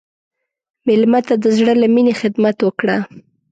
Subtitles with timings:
[0.87, 2.97] مېلمه ته د زړه له میني خدمت وکړه.